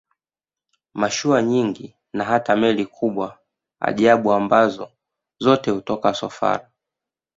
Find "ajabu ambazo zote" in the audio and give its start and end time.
3.79-5.71